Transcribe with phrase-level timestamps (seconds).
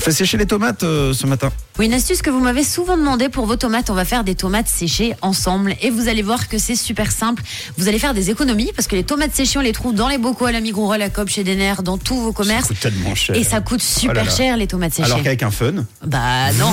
[0.00, 1.52] On fait sécher les tomates euh, ce matin.
[1.78, 3.90] Oui, une astuce que vous m'avez souvent demandé pour vos tomates.
[3.90, 7.42] On va faire des tomates séchées ensemble et vous allez voir que c'est super simple.
[7.76, 10.16] Vous allez faire des économies parce que les tomates séchées, on les trouve dans les
[10.16, 12.62] bocaux à la Migros, à la COP, chez Denner, dans tous vos commerces.
[12.62, 13.36] Ça coûte tellement cher.
[13.36, 14.30] Et ça coûte super Oh là là.
[14.30, 15.04] cher les tomates séchées.
[15.04, 15.84] Alors qu'avec un fun.
[16.06, 16.72] Bah non,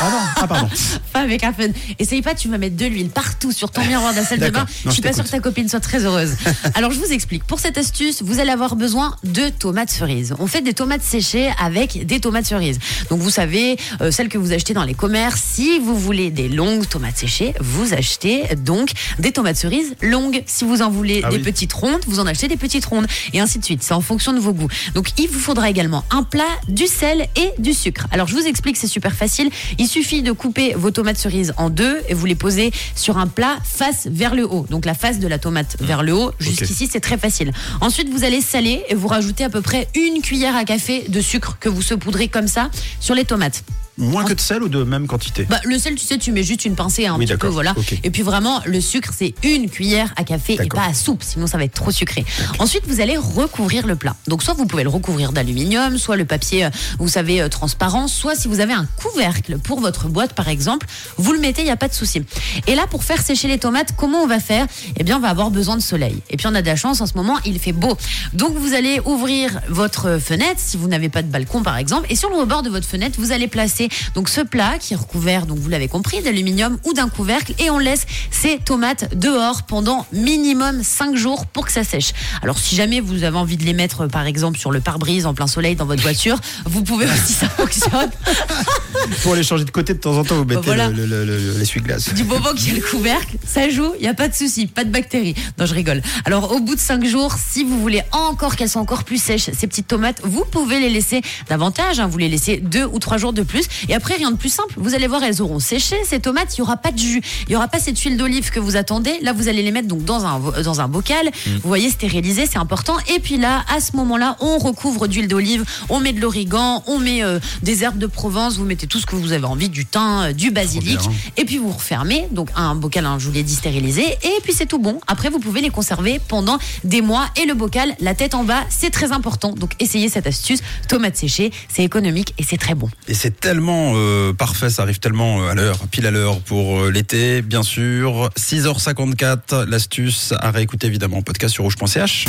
[0.00, 0.68] Ah non, ah pardon.
[1.12, 1.68] pas avec un fun.
[1.98, 4.48] Essaye pas, tu vas mettre de l'huile partout sur ton miroir de la salle de
[4.48, 4.64] bain.
[4.86, 6.36] Je suis je pas sûre que ta copine soit très heureuse.
[6.74, 7.44] Alors je vous explique.
[7.44, 10.34] Pour cette astuce, vous allez avoir besoin de tomates cerises.
[10.38, 12.61] On fait des tomates séchées avec des tomates cerises.
[13.10, 16.48] Donc vous savez, euh, celles que vous achetez dans les commerces, si vous voulez des
[16.48, 20.42] longues tomates séchées, vous achetez donc des tomates cerises longues.
[20.46, 21.42] Si vous en voulez Ah des oui.
[21.42, 23.06] petites rondes, vous en achetez des petites rondes.
[23.32, 23.82] Et ainsi de suite.
[23.82, 24.68] C'est en fonction de vos goûts.
[24.94, 28.06] Donc il vous faudra également un plat, du sel et du sucre.
[28.10, 29.50] Alors je vous explique, c'est super facile.
[29.78, 33.26] Il suffit de couper vos tomates cerises en deux et vous les posez sur un
[33.26, 34.66] plat face vers le haut.
[34.70, 36.32] Donc la face de la tomate vers le haut.
[36.38, 37.52] Jusqu'ici, c'est très facile.
[37.80, 41.20] Ensuite, vous allez saler et vous rajoutez à peu près une cuillère à café de
[41.20, 42.51] sucre que vous saupoudrez comme ça
[43.00, 43.64] sur les tomates.
[43.98, 46.42] Moins que de sel ou de même quantité Bah, le sel, tu sais, tu mets
[46.42, 47.74] juste une pincée un Oui, petit peu, voilà.
[48.02, 51.46] Et puis vraiment, le sucre, c'est une cuillère à café et pas à soupe, sinon
[51.46, 52.24] ça va être trop sucré.
[52.58, 54.16] Ensuite, vous allez recouvrir le plat.
[54.28, 58.08] Donc, soit vous pouvez le recouvrir d'aluminium, soit le papier, euh, vous savez, euh, transparent,
[58.08, 60.86] soit si vous avez un couvercle pour votre boîte, par exemple,
[61.18, 62.22] vous le mettez, il n'y a pas de souci.
[62.66, 64.66] Et là, pour faire sécher les tomates, comment on va faire?
[64.96, 66.16] Eh bien, on va avoir besoin de soleil.
[66.30, 67.96] Et puis, on a de la chance, en ce moment, il fait beau.
[68.32, 72.16] Donc, vous allez ouvrir votre fenêtre, si vous n'avez pas de balcon, par exemple, et
[72.16, 73.81] sur le rebord de votre fenêtre, vous allez placer
[74.14, 77.70] donc ce plat qui est recouvert, donc vous l'avez compris, d'aluminium ou d'un couvercle, et
[77.70, 82.12] on laisse ces tomates dehors pendant minimum 5 jours pour que ça sèche.
[82.42, 85.34] Alors, si jamais vous avez envie de les mettre, par exemple, sur le pare-brise en
[85.34, 88.10] plein soleil dans votre voiture, vous pouvez aussi, ça fonctionne.
[89.22, 90.88] Pour les changer de côté de temps en temps, vous mettez voilà.
[90.88, 92.12] le- le- le- le- l'essuie-glace.
[92.14, 94.66] du moment qu'il y a le couvercle, ça joue, il n'y a pas de souci,
[94.66, 95.34] pas de bactéries.
[95.58, 96.02] Non, je rigole.
[96.24, 99.50] Alors, au bout de 5 jours, si vous voulez encore qu'elles soient encore plus sèches,
[99.52, 102.00] ces petites tomates, vous pouvez les laisser davantage.
[102.00, 102.06] hein.
[102.06, 103.64] vous les laissez 2 ou 3 jours de plus.
[103.88, 104.74] Et après, rien de plus simple.
[104.76, 105.96] Vous allez voir, elles auront séché.
[106.04, 107.22] Ces tomates, il n'y aura pas de jus.
[107.46, 109.18] Il n'y aura pas cette huile d'olive que vous attendez.
[109.22, 111.30] Là, vous allez les mettre donc dans un, dans un bocal.
[111.46, 112.96] Vous voyez, stériliser, c'est important.
[113.14, 116.98] Et puis là, à ce moment-là, on recouvre d'huile d'olive, on met de l'origan, on
[116.98, 119.86] met euh, des herbes de Provence, vous mettez tout ce que vous avez envie, du
[119.86, 120.98] thym, euh, du basilic.
[121.36, 124.02] Et puis vous refermez, donc un bocal, hein, je vous l'ai dit, stérilisé.
[124.02, 125.00] Et puis c'est tout bon.
[125.06, 127.26] Après, vous pouvez les conserver pendant des mois.
[127.40, 129.52] Et le bocal, la tête en bas, c'est très important.
[129.52, 130.60] Donc essayez cette astuce.
[130.88, 132.88] Tomates séchées, c'est économique et c'est très bon.
[133.08, 136.80] Et c'est tellement euh, parfait, ça arrive tellement euh, à l'heure, pile à l'heure pour
[136.80, 138.30] euh, l'été, bien sûr.
[138.38, 142.26] 6h54, l'astuce à réécouter évidemment en podcast sur rouge.ch.